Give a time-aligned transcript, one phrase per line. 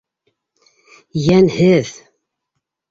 [1.27, 1.95] Йәнһеҙ!